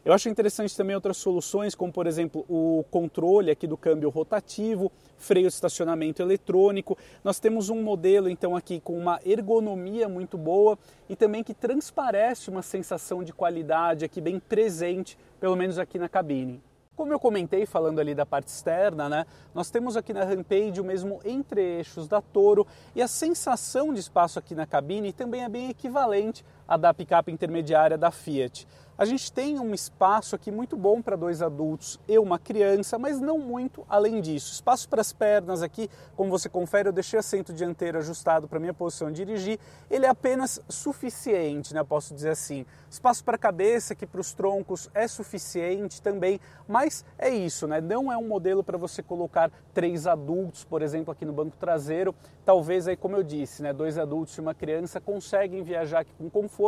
Eu 0.04 0.12
acho 0.12 0.28
interessante 0.28 0.76
também 0.76 0.96
outras 0.96 1.16
soluções, 1.16 1.76
como 1.76 1.92
por 1.92 2.08
exemplo 2.08 2.44
o 2.48 2.84
controle 2.90 3.52
aqui 3.52 3.68
do 3.68 3.76
câmbio 3.76 4.10
rotativo, 4.10 4.90
freio 5.16 5.46
de 5.46 5.54
estacionamento 5.54 6.20
eletrônico. 6.20 6.98
Nós 7.22 7.38
temos 7.38 7.70
um 7.70 7.80
modelo 7.80 8.28
então 8.28 8.56
aqui 8.56 8.80
com 8.80 8.98
uma 8.98 9.20
ergonomia 9.24 10.08
muito 10.08 10.36
boa 10.36 10.76
e 11.08 11.14
também 11.14 11.44
que 11.44 11.54
transparece 11.54 12.50
uma 12.50 12.62
sensação 12.62 13.22
de 13.22 13.32
qualidade 13.32 14.04
aqui 14.04 14.20
bem 14.20 14.40
presente, 14.40 15.16
pelo 15.38 15.54
menos 15.54 15.78
aqui 15.78 16.00
na 16.00 16.08
cabine. 16.08 16.60
Como 16.96 17.12
eu 17.12 17.20
comentei 17.20 17.64
falando 17.64 18.00
ali 18.00 18.14
da 18.14 18.26
parte 18.26 18.48
externa, 18.48 19.08
né, 19.08 19.26
nós 19.54 19.70
temos 19.70 19.96
aqui 19.96 20.12
na 20.12 20.24
Rampage 20.24 20.80
o 20.80 20.84
mesmo 20.84 21.20
entre-eixos 21.24 22.06
da 22.06 22.20
Toro 22.20 22.66
e 22.94 23.00
a 23.00 23.08
sensação 23.08 23.94
de 23.94 24.00
espaço 24.00 24.38
aqui 24.38 24.54
na 24.54 24.66
cabine 24.66 25.12
também 25.12 25.42
é 25.42 25.48
bem 25.48 25.70
equivalente 25.70 26.44
a 26.72 26.76
da 26.78 26.94
picape 26.94 27.30
intermediária 27.30 27.98
da 27.98 28.10
Fiat. 28.10 28.66
A 28.96 29.04
gente 29.04 29.32
tem 29.32 29.58
um 29.58 29.74
espaço 29.74 30.36
aqui 30.36 30.50
muito 30.50 30.76
bom 30.76 31.02
para 31.02 31.16
dois 31.16 31.42
adultos 31.42 31.98
e 32.06 32.18
uma 32.18 32.38
criança, 32.38 32.98
mas 32.98 33.20
não 33.20 33.38
muito 33.38 33.84
além 33.88 34.20
disso. 34.20 34.52
Espaço 34.52 34.88
para 34.88 35.00
as 35.00 35.12
pernas 35.12 35.62
aqui, 35.62 35.90
como 36.14 36.30
você 36.30 36.48
confere, 36.48 36.88
eu 36.88 36.92
deixei 36.92 37.18
o 37.18 37.20
assento 37.20 37.52
dianteiro 37.52 37.98
ajustado 37.98 38.46
para 38.46 38.60
minha 38.60 38.72
posição 38.72 39.10
de 39.10 39.24
dirigir. 39.24 39.58
Ele 39.90 40.06
é 40.06 40.08
apenas 40.08 40.60
suficiente, 40.68 41.74
né? 41.74 41.82
Posso 41.82 42.14
dizer 42.14 42.30
assim. 42.30 42.64
Espaço 42.88 43.24
para 43.24 43.36
a 43.36 43.38
cabeça, 43.38 43.94
que 43.94 44.06
para 44.06 44.20
os 44.20 44.34
troncos 44.34 44.88
é 44.94 45.08
suficiente 45.08 46.00
também, 46.00 46.38
mas 46.68 47.04
é 47.18 47.30
isso, 47.30 47.66
né? 47.66 47.80
Não 47.80 48.12
é 48.12 48.16
um 48.16 48.28
modelo 48.28 48.62
para 48.62 48.76
você 48.76 49.02
colocar 49.02 49.50
três 49.72 50.06
adultos, 50.06 50.64
por 50.64 50.82
exemplo, 50.82 51.10
aqui 51.10 51.24
no 51.24 51.32
banco 51.32 51.56
traseiro. 51.56 52.14
Talvez 52.44 52.86
aí, 52.86 52.96
como 52.96 53.16
eu 53.16 53.22
disse, 53.22 53.62
né? 53.62 53.72
Dois 53.72 53.96
adultos 53.96 54.36
e 54.36 54.40
uma 54.40 54.54
criança 54.54 55.00
conseguem 55.00 55.62
viajar 55.62 56.00
aqui 56.00 56.12
com 56.18 56.28
conforto. 56.28 56.61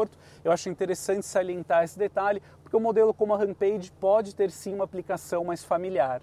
Eu 0.45 0.53
acho 0.53 0.69
interessante 0.69 1.25
salientar 1.25 1.85
esse 1.85 1.99
detalhe 1.99 2.43
porque 2.63 2.77
o 2.77 2.81
modelo 2.81 3.15
como 3.15 3.35
a 3.35 3.39
Rampage 3.39 3.93
pode 4.01 4.35
ter 4.35 4.51
sim 4.51 4.75
uma 4.75 4.85
aplicação 4.85 5.45
mais 5.45 5.63
familiar. 5.65 6.21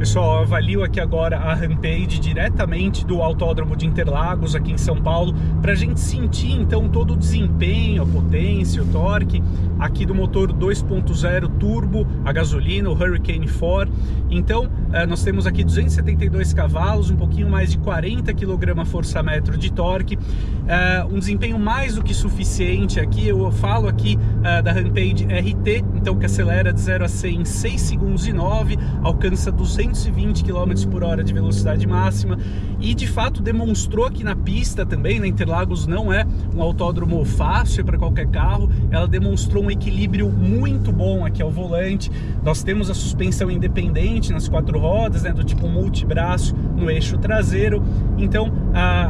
Pessoal, 0.00 0.36
eu 0.36 0.42
avalio 0.44 0.82
aqui 0.82 0.98
agora 0.98 1.36
a 1.36 1.52
Rampage 1.52 2.18
diretamente 2.18 3.04
do 3.04 3.20
Autódromo 3.20 3.76
de 3.76 3.86
Interlagos, 3.86 4.54
aqui 4.54 4.72
em 4.72 4.78
São 4.78 4.96
Paulo, 4.96 5.34
para 5.60 5.72
a 5.72 5.74
gente 5.74 6.00
sentir 6.00 6.52
então 6.52 6.88
todo 6.88 7.12
o 7.12 7.16
desempenho, 7.18 8.02
a 8.02 8.06
potência, 8.06 8.82
o 8.82 8.86
torque 8.86 9.42
aqui 9.78 10.06
do 10.06 10.14
motor 10.14 10.52
2.0 10.52 11.48
turbo, 11.58 12.06
a 12.24 12.32
gasolina, 12.32 12.88
o 12.88 12.94
Hurricane 12.94 13.46
4. 13.46 13.92
Então, 14.30 14.70
eh, 14.92 15.06
nós 15.06 15.22
temos 15.22 15.46
aqui 15.46 15.64
272 15.64 16.52
cavalos, 16.52 17.10
um 17.10 17.16
pouquinho 17.16 17.48
mais 17.48 17.70
de 17.70 17.78
40 17.78 18.32
kgfm 18.32 19.56
de 19.58 19.72
torque, 19.72 20.18
eh, 20.66 21.04
um 21.10 21.18
desempenho 21.18 21.58
mais 21.58 21.94
do 21.94 22.02
que 22.02 22.14
suficiente 22.14 23.00
aqui. 23.00 23.26
Eu 23.26 23.50
falo 23.50 23.88
aqui 23.88 24.18
eh, 24.44 24.62
da 24.62 24.72
Rampage 24.72 25.24
RT, 25.24 25.84
então 25.94 26.16
que 26.16 26.26
acelera 26.26 26.72
de 26.72 26.80
0 26.80 27.04
a 27.04 27.08
100 27.08 27.40
em 27.40 27.44
6 27.44 27.80
segundos 27.80 28.26
e 28.26 28.32
9, 28.32 28.78
alcança 29.02 29.50
200 29.50 29.89
220 29.90 30.44
km 30.44 30.88
por 30.90 31.02
hora 31.02 31.22
de 31.22 31.32
velocidade 31.32 31.86
máxima 31.86 32.38
e 32.80 32.94
de 32.94 33.06
fato 33.06 33.42
demonstrou 33.42 34.06
aqui 34.06 34.24
na 34.24 34.34
pista 34.34 34.86
também, 34.86 35.20
na 35.20 35.26
Interlagos 35.26 35.86
não 35.86 36.12
é 36.12 36.26
um 36.54 36.62
autódromo 36.62 37.24
fácil 37.24 37.84
para 37.84 37.98
qualquer 37.98 38.26
carro, 38.28 38.70
ela 38.90 39.06
demonstrou 39.06 39.64
um 39.64 39.70
equilíbrio 39.70 40.30
muito 40.30 40.90
bom 40.90 41.24
aqui 41.24 41.42
ao 41.42 41.50
volante. 41.50 42.10
Nós 42.42 42.62
temos 42.62 42.88
a 42.88 42.94
suspensão 42.94 43.50
independente 43.50 44.32
nas 44.32 44.48
quatro 44.48 44.78
rodas, 44.78 45.22
né, 45.22 45.32
do 45.32 45.44
tipo 45.44 45.68
multibraço 45.68 46.54
no 46.76 46.90
eixo 46.90 47.18
traseiro. 47.18 47.82
Então, 48.16 48.52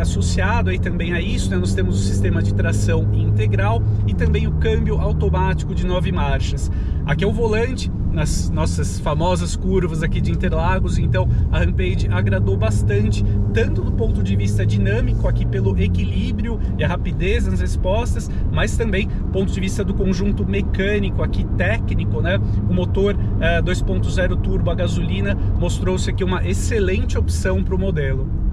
associado 0.01 0.71
aí 0.71 0.79
também 0.79 1.13
a 1.13 1.21
isso, 1.21 1.51
né, 1.51 1.57
nós 1.57 1.75
temos 1.75 2.01
o 2.01 2.03
sistema 2.03 2.43
de 2.43 2.55
tração 2.55 3.09
integral 3.13 3.83
e 4.07 4.15
também 4.15 4.47
o 4.47 4.53
câmbio 4.53 5.01
automático 5.01 5.75
de 5.75 5.87
nove 5.87 6.11
marchas. 6.11 6.71
Aqui 7.07 7.25
é 7.25 7.27
o 7.27 7.33
volante, 7.33 7.91
nas 8.13 8.51
nossas 8.51 8.99
famosas 8.99 9.57
curvas 9.57 10.03
aqui 10.03 10.21
de 10.21 10.31
Interlagos, 10.31 10.99
então 10.99 11.29
a 11.51 11.59
Rampage 11.59 12.09
agradou 12.11 12.57
bastante, 12.57 13.25
tanto 13.55 13.83
do 13.83 13.93
ponto 13.93 14.23
de 14.23 14.37
vista 14.37 14.67
dinâmico, 14.67 15.29
aqui 15.29 15.47
pelo 15.47 15.79
equilíbrio 15.81 16.61
e 16.79 16.85
a 16.85 16.89
rapidez 16.89 17.47
nas 17.47 17.61
respostas, 17.61 18.31
mas 18.51 18.77
também 18.77 19.09
ponto 19.33 19.53
de 19.53 19.61
vista 19.61 19.85
do 19.85 19.95
conjunto 19.95 20.45
mecânico, 20.45 21.23
aqui 21.23 21.45
técnico, 21.57 22.21
né? 22.21 22.39
O 22.69 22.73
motor 22.73 23.15
uh, 23.15 23.63
2.0 23.63 24.41
turbo 24.41 24.71
a 24.71 24.75
gasolina 24.75 25.35
mostrou-se 25.59 26.11
aqui 26.11 26.25
uma 26.25 26.47
excelente 26.47 27.17
opção 27.17 27.63
para 27.63 27.75
o 27.75 27.79
modelo. 27.79 28.50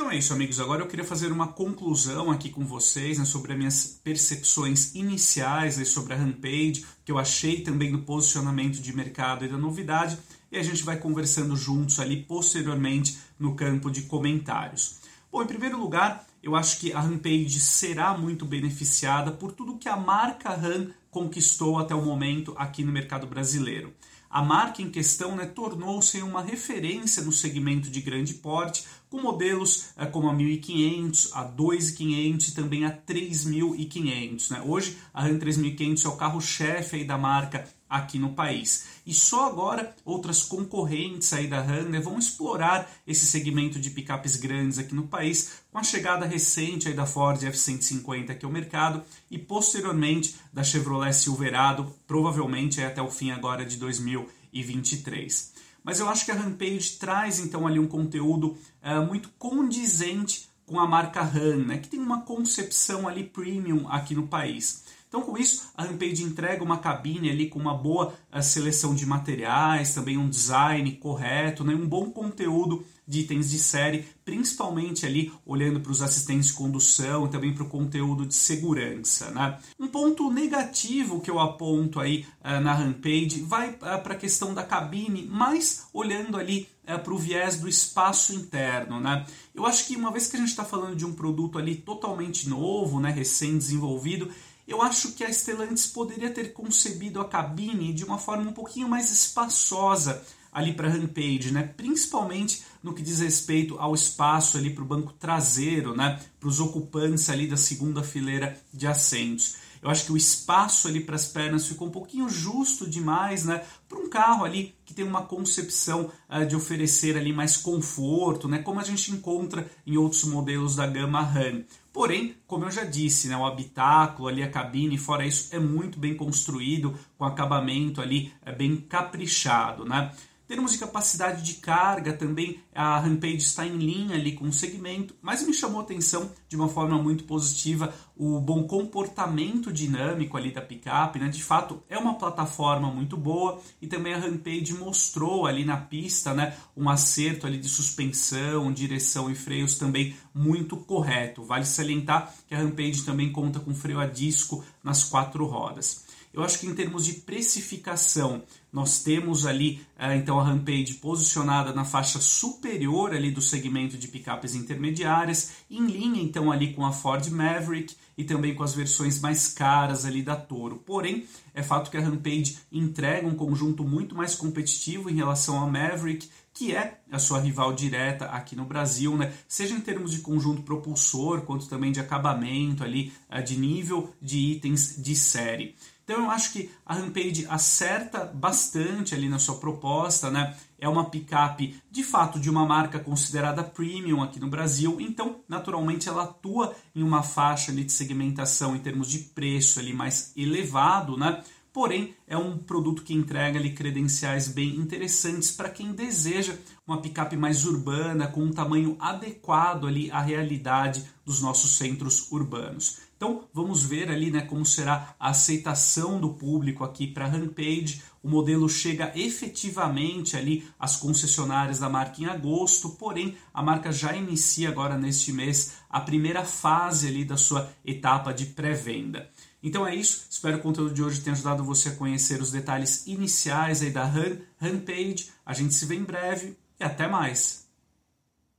Então 0.00 0.10
é 0.10 0.16
isso, 0.16 0.32
amigos. 0.32 0.58
Agora 0.58 0.80
eu 0.80 0.86
queria 0.86 1.04
fazer 1.04 1.30
uma 1.30 1.48
conclusão 1.48 2.30
aqui 2.30 2.48
com 2.48 2.64
vocês 2.64 3.18
né, 3.18 3.26
sobre 3.26 3.52
as 3.52 3.58
minhas 3.58 4.00
percepções 4.02 4.94
iniciais 4.94 5.76
né, 5.76 5.84
sobre 5.84 6.14
a 6.14 6.16
Rampage, 6.16 6.86
que 7.04 7.12
eu 7.12 7.18
achei 7.18 7.60
também 7.60 7.92
do 7.92 7.98
posicionamento 7.98 8.80
de 8.80 8.96
mercado 8.96 9.44
e 9.44 9.48
da 9.48 9.58
novidade, 9.58 10.18
e 10.50 10.56
a 10.56 10.62
gente 10.62 10.82
vai 10.84 10.96
conversando 10.96 11.54
juntos 11.54 12.00
ali 12.00 12.22
posteriormente 12.22 13.18
no 13.38 13.54
campo 13.54 13.90
de 13.90 14.04
comentários. 14.04 15.00
Bom, 15.30 15.42
em 15.42 15.46
primeiro 15.46 15.78
lugar, 15.78 16.26
eu 16.42 16.56
acho 16.56 16.80
que 16.80 16.94
a 16.94 17.00
Rampage 17.00 17.60
será 17.60 18.16
muito 18.16 18.46
beneficiada 18.46 19.30
por 19.30 19.52
tudo 19.52 19.76
que 19.76 19.88
a 19.88 19.98
marca 19.98 20.54
RAM 20.54 20.88
conquistou 21.10 21.78
até 21.78 21.94
o 21.94 22.02
momento 22.02 22.54
aqui 22.56 22.82
no 22.82 22.90
mercado 22.90 23.26
brasileiro. 23.26 23.92
A 24.30 24.42
marca 24.42 24.80
em 24.80 24.88
questão 24.88 25.34
né, 25.34 25.44
tornou-se 25.44 26.22
uma 26.22 26.40
referência 26.40 27.20
no 27.24 27.32
segmento 27.32 27.90
de 27.90 28.00
grande 28.00 28.34
porte, 28.34 28.84
com 29.10 29.20
modelos 29.20 29.86
é, 29.96 30.06
como 30.06 30.28
a 30.28 30.32
1500, 30.32 31.32
a 31.34 31.42
2500 31.42 32.48
e 32.48 32.54
também 32.54 32.84
a 32.84 32.92
3500. 32.92 34.50
Né? 34.50 34.62
Hoje 34.64 34.98
a 35.12 35.22
RAM 35.22 35.36
3500 35.36 36.04
é 36.04 36.08
o 36.08 36.16
carro-chefe 36.16 37.02
da 37.02 37.18
marca 37.18 37.68
aqui 37.90 38.20
no 38.20 38.32
país. 38.34 38.86
E 39.04 39.12
só 39.12 39.48
agora 39.48 39.94
outras 40.04 40.44
concorrentes 40.44 41.32
aí 41.32 41.48
da 41.48 41.60
né, 41.64 41.98
vão 41.98 42.16
explorar 42.16 42.88
esse 43.04 43.26
segmento 43.26 43.80
de 43.80 43.90
picapes 43.90 44.36
grandes 44.36 44.78
aqui 44.78 44.94
no 44.94 45.08
país, 45.08 45.62
com 45.72 45.78
a 45.78 45.82
chegada 45.82 46.24
recente 46.24 46.86
aí 46.86 46.94
da 46.94 47.04
Ford 47.04 47.42
F-150 47.42 48.30
aqui 48.30 48.44
ao 48.44 48.52
mercado 48.52 49.02
e 49.28 49.36
posteriormente 49.36 50.36
da 50.52 50.62
Chevrolet 50.62 51.12
Silverado, 51.12 51.92
provavelmente 52.06 52.80
até 52.80 53.02
o 53.02 53.10
fim 53.10 53.32
agora 53.32 53.64
de 53.64 53.76
2023. 53.76 55.52
Mas 55.82 55.98
eu 55.98 56.08
acho 56.08 56.24
que 56.24 56.30
a 56.30 56.34
Rampage 56.34 56.98
traz 56.98 57.40
então 57.40 57.66
ali 57.66 57.78
um 57.78 57.88
conteúdo 57.88 58.56
uh, 58.82 59.04
muito 59.04 59.30
condizente 59.38 60.48
com 60.66 60.78
a 60.78 60.86
marca 60.86 61.22
RAM, 61.22 61.64
né, 61.66 61.78
que 61.78 61.88
tem 61.88 61.98
uma 61.98 62.20
concepção 62.20 63.08
ali 63.08 63.24
premium 63.24 63.88
aqui 63.88 64.14
no 64.14 64.28
país. 64.28 64.84
Então, 65.10 65.22
com 65.22 65.36
isso, 65.36 65.72
a 65.76 65.82
Rampage 65.82 66.22
entrega 66.22 66.62
uma 66.62 66.78
cabine 66.78 67.30
ali 67.30 67.48
com 67.48 67.58
uma 67.58 67.74
boa 67.74 68.14
uh, 68.32 68.40
seleção 68.40 68.94
de 68.94 69.04
materiais, 69.04 69.92
também 69.92 70.16
um 70.16 70.28
design 70.28 70.88
correto, 70.92 71.64
né, 71.64 71.74
um 71.74 71.84
bom 71.84 72.12
conteúdo 72.12 72.86
de 73.10 73.22
itens 73.22 73.50
de 73.50 73.58
série, 73.58 74.04
principalmente 74.24 75.04
ali 75.04 75.32
olhando 75.44 75.80
para 75.80 75.90
os 75.90 76.00
assistentes 76.00 76.46
de 76.46 76.52
condução 76.52 77.26
e 77.26 77.28
também 77.28 77.52
para 77.52 77.64
o 77.64 77.68
conteúdo 77.68 78.24
de 78.24 78.34
segurança. 78.34 79.32
Né? 79.32 79.58
Um 79.80 79.88
ponto 79.88 80.30
negativo 80.30 81.20
que 81.20 81.28
eu 81.28 81.40
aponto 81.40 81.98
aí 81.98 82.24
uh, 82.44 82.60
na 82.60 82.72
Rampage 82.72 83.42
vai 83.42 83.70
uh, 83.70 84.00
para 84.00 84.14
a 84.14 84.16
questão 84.16 84.54
da 84.54 84.62
cabine, 84.62 85.26
mas 85.28 85.88
olhando 85.92 86.36
ali 86.36 86.68
uh, 86.84 87.00
para 87.00 87.12
o 87.12 87.18
viés 87.18 87.58
do 87.58 87.68
espaço 87.68 88.32
interno. 88.32 89.00
Né? 89.00 89.26
Eu 89.52 89.66
acho 89.66 89.88
que 89.88 89.96
uma 89.96 90.12
vez 90.12 90.28
que 90.28 90.36
a 90.36 90.38
gente 90.38 90.50
está 90.50 90.64
falando 90.64 90.94
de 90.94 91.04
um 91.04 91.12
produto 91.12 91.58
ali 91.58 91.74
totalmente 91.74 92.48
novo, 92.48 93.00
né, 93.00 93.10
recém-desenvolvido, 93.10 94.30
eu 94.70 94.80
acho 94.80 95.12
que 95.12 95.24
a 95.24 95.32
Stellantis 95.32 95.88
poderia 95.88 96.30
ter 96.30 96.52
concebido 96.52 97.20
a 97.20 97.24
cabine 97.24 97.92
de 97.92 98.04
uma 98.04 98.18
forma 98.18 98.48
um 98.48 98.52
pouquinho 98.52 98.88
mais 98.88 99.10
espaçosa 99.10 100.22
ali 100.52 100.72
para 100.72 100.86
a 100.86 100.90
Rampage, 100.90 101.50
né? 101.50 101.64
principalmente 101.76 102.62
no 102.80 102.94
que 102.94 103.02
diz 103.02 103.18
respeito 103.18 103.76
ao 103.78 103.94
espaço 103.94 104.56
ali 104.56 104.70
para 104.70 104.84
o 104.84 104.86
banco 104.86 105.12
traseiro, 105.12 105.96
né? 105.96 106.20
para 106.38 106.48
os 106.48 106.60
ocupantes 106.60 107.28
ali 107.28 107.48
da 107.48 107.56
segunda 107.56 108.02
fileira 108.04 108.56
de 108.72 108.86
assentos. 108.86 109.56
Eu 109.82 109.90
acho 109.90 110.04
que 110.04 110.12
o 110.12 110.16
espaço 110.16 110.86
ali 110.86 111.00
para 111.00 111.16
as 111.16 111.26
pernas 111.26 111.66
ficou 111.66 111.88
um 111.88 111.90
pouquinho 111.90 112.28
justo 112.28 112.88
demais, 112.88 113.46
né? 113.46 113.64
Para 113.88 113.98
um 113.98 114.10
carro 114.10 114.44
ali 114.44 114.74
que 114.84 114.92
tem 114.92 115.06
uma 115.06 115.22
concepção 115.22 116.12
uh, 116.28 116.44
de 116.44 116.54
oferecer 116.54 117.16
ali 117.16 117.32
mais 117.32 117.56
conforto, 117.56 118.46
né? 118.46 118.58
Como 118.58 118.78
a 118.78 118.84
gente 118.84 119.10
encontra 119.10 119.70
em 119.86 119.96
outros 119.96 120.24
modelos 120.24 120.76
da 120.76 120.86
gama 120.86 121.22
RAM. 121.22 121.64
Porém, 122.00 122.34
como 122.46 122.64
eu 122.64 122.70
já 122.70 122.82
disse, 122.82 123.28
né, 123.28 123.36
o 123.36 123.44
habitáculo 123.44 124.26
ali, 124.26 124.42
a 124.42 124.50
cabine, 124.50 124.96
fora 124.96 125.26
isso, 125.26 125.54
é 125.54 125.58
muito 125.58 125.98
bem 126.00 126.16
construído, 126.16 126.98
com 127.18 127.26
acabamento 127.26 128.00
ali 128.00 128.32
é 128.42 128.50
bem 128.50 128.74
caprichado, 128.74 129.84
né? 129.84 130.10
Termos 130.50 130.72
de 130.72 130.78
capacidade 130.78 131.44
de 131.44 131.54
carga 131.60 132.12
também, 132.12 132.60
a 132.74 132.98
Rampage 132.98 133.36
está 133.36 133.64
em 133.64 133.76
linha 133.76 134.16
ali 134.16 134.32
com 134.32 134.46
o 134.46 134.52
segmento, 134.52 135.14
mas 135.22 135.46
me 135.46 135.54
chamou 135.54 135.80
atenção 135.80 136.28
de 136.48 136.56
uma 136.56 136.68
forma 136.68 137.00
muito 137.00 137.22
positiva 137.22 137.94
o 138.16 138.40
bom 138.40 138.64
comportamento 138.64 139.72
dinâmico 139.72 140.36
ali 140.36 140.50
da 140.50 140.60
picape, 140.60 141.20
né? 141.20 141.28
De 141.28 141.40
fato, 141.40 141.80
é 141.88 141.96
uma 141.96 142.18
plataforma 142.18 142.90
muito 142.90 143.16
boa 143.16 143.60
e 143.80 143.86
também 143.86 144.12
a 144.12 144.18
Rampage 144.18 144.74
mostrou 144.74 145.46
ali 145.46 145.64
na 145.64 145.76
pista, 145.76 146.34
né, 146.34 146.56
um 146.76 146.90
acerto 146.90 147.46
ali 147.46 147.56
de 147.56 147.68
suspensão, 147.68 148.72
direção 148.72 149.30
e 149.30 149.36
freios 149.36 149.78
também 149.78 150.16
muito 150.34 150.76
correto. 150.76 151.44
Vale 151.44 151.64
salientar 151.64 152.34
que 152.48 152.56
a 152.56 152.58
Rampage 152.58 153.04
também 153.04 153.30
conta 153.30 153.60
com 153.60 153.72
freio 153.72 154.00
a 154.00 154.06
disco 154.06 154.64
nas 154.82 155.04
quatro 155.04 155.46
rodas. 155.46 156.10
Eu 156.32 156.44
acho 156.44 156.60
que 156.60 156.66
em 156.66 156.74
termos 156.74 157.04
de 157.04 157.14
precificação, 157.14 158.42
nós 158.72 159.02
temos 159.02 159.46
ali 159.46 159.80
eh, 159.98 160.16
então 160.16 160.38
a 160.38 160.44
Rampage 160.44 160.94
posicionada 160.94 161.72
na 161.72 161.84
faixa 161.84 162.20
superior 162.20 163.12
ali 163.14 163.30
do 163.30 163.42
segmento 163.42 163.98
de 163.98 164.08
picapes 164.08 164.54
intermediárias, 164.54 165.52
em 165.70 165.86
linha 165.86 166.22
então 166.22 166.50
ali 166.50 166.72
com 166.72 166.84
a 166.84 166.92
Ford 166.92 167.26
Maverick 167.28 167.94
e 168.16 168.24
também 168.24 168.54
com 168.54 168.62
as 168.62 168.74
versões 168.74 169.18
mais 169.20 169.48
caras 169.48 170.04
ali 170.04 170.22
da 170.22 170.36
Toro. 170.36 170.76
Porém, 170.76 171.26
é 171.54 171.62
fato 171.62 171.90
que 171.90 171.96
a 171.96 172.00
Rampage 172.00 172.58
entrega 172.70 173.26
um 173.26 173.34
conjunto 173.34 173.82
muito 173.82 174.14
mais 174.14 174.34
competitivo 174.34 175.08
em 175.08 175.14
relação 175.14 175.62
à 175.62 175.66
Maverick, 175.66 176.28
que 176.52 176.74
é 176.74 177.00
a 177.10 177.18
sua 177.18 177.40
rival 177.40 177.72
direta 177.72 178.26
aqui 178.26 178.54
no 178.54 178.64
Brasil, 178.64 179.16
né? 179.16 179.32
seja 179.48 179.74
em 179.74 179.80
termos 179.80 180.10
de 180.10 180.18
conjunto 180.18 180.62
propulsor, 180.62 181.42
quanto 181.42 181.66
também 181.66 181.92
de 181.92 182.00
acabamento 182.00 182.84
ali, 182.84 183.12
eh, 183.30 183.40
de 183.40 183.56
nível 183.56 184.14
de 184.20 184.38
itens 184.38 184.96
de 185.02 185.16
série. 185.16 185.74
Então 186.10 186.24
eu 186.24 186.30
acho 186.32 186.52
que 186.52 186.68
a 186.84 186.92
Rampage 186.92 187.46
acerta 187.48 188.24
bastante 188.24 189.14
ali 189.14 189.28
na 189.28 189.38
sua 189.38 189.54
proposta, 189.54 190.28
né? 190.28 190.56
É 190.76 190.88
uma 190.88 191.08
picape 191.08 191.80
de 191.88 192.02
fato 192.02 192.40
de 192.40 192.50
uma 192.50 192.66
marca 192.66 192.98
considerada 192.98 193.62
premium 193.62 194.20
aqui 194.20 194.40
no 194.40 194.48
Brasil, 194.48 195.00
então 195.00 195.36
naturalmente 195.48 196.08
ela 196.08 196.24
atua 196.24 196.74
em 196.96 197.04
uma 197.04 197.22
faixa 197.22 197.70
ali 197.70 197.84
de 197.84 197.92
segmentação 197.92 198.74
em 198.74 198.80
termos 198.80 199.08
de 199.08 199.20
preço 199.20 199.78
ali 199.78 199.92
mais 199.92 200.32
elevado, 200.36 201.16
né? 201.16 201.44
Porém, 201.72 202.16
é 202.26 202.36
um 202.36 202.58
produto 202.58 203.04
que 203.04 203.14
entrega 203.14 203.56
ali 203.56 203.72
credenciais 203.72 204.48
bem 204.48 204.70
interessantes 204.70 205.52
para 205.52 205.70
quem 205.70 205.92
deseja 205.92 206.56
uma 206.84 207.00
picape 207.00 207.36
mais 207.36 207.64
urbana, 207.64 208.26
com 208.26 208.42
um 208.42 208.50
tamanho 208.50 208.96
adequado 208.98 209.86
ali 209.86 210.10
à 210.10 210.20
realidade 210.20 211.04
dos 211.24 211.40
nossos 211.40 211.76
centros 211.76 212.32
urbanos. 212.32 212.98
Então, 213.20 213.46
vamos 213.52 213.84
ver 213.84 214.10
ali 214.10 214.30
né, 214.30 214.40
como 214.40 214.64
será 214.64 215.14
a 215.20 215.28
aceitação 215.28 216.18
do 216.18 216.32
público 216.32 216.82
aqui 216.82 217.06
para 217.06 217.26
a 217.26 217.28
Rampage. 217.28 218.02
O 218.22 218.30
modelo 218.30 218.66
chega 218.66 219.12
efetivamente 219.14 220.38
ali 220.38 220.66
às 220.78 220.96
concessionárias 220.96 221.80
da 221.80 221.90
marca 221.90 222.22
em 222.22 222.24
agosto, 222.24 222.88
porém 222.88 223.36
a 223.52 223.62
marca 223.62 223.92
já 223.92 224.16
inicia 224.16 224.70
agora 224.70 224.96
neste 224.96 225.34
mês 225.34 225.74
a 225.90 226.00
primeira 226.00 226.46
fase 226.46 227.08
ali 227.08 227.22
da 227.22 227.36
sua 227.36 227.70
etapa 227.84 228.32
de 228.32 228.46
pré-venda. 228.46 229.28
Então 229.62 229.86
é 229.86 229.94
isso, 229.94 230.24
espero 230.30 230.54
que 230.54 230.60
o 230.60 230.62
conteúdo 230.62 230.94
de 230.94 231.02
hoje 231.02 231.20
tenha 231.20 231.34
ajudado 231.34 231.62
você 231.62 231.90
a 231.90 231.96
conhecer 231.96 232.40
os 232.40 232.50
detalhes 232.50 233.06
iniciais 233.06 233.82
aí 233.82 233.90
da 233.90 234.04
Han, 234.04 234.78
Page. 234.80 235.30
A 235.44 235.52
gente 235.52 235.74
se 235.74 235.84
vê 235.84 235.94
em 235.94 236.04
breve 236.04 236.56
e 236.80 236.84
até 236.84 237.06
mais! 237.06 237.69